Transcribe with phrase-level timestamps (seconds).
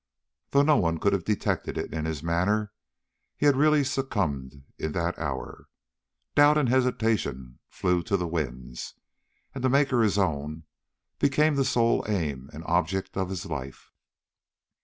[0.49, 2.71] Though no one could have detected it in his manner,
[3.37, 5.67] he really succumbed in that hour.
[6.33, 8.95] Doubt and hesitation flew to the winds,
[9.53, 10.63] and to make her his own
[11.19, 13.91] became the sole aim and object of his life.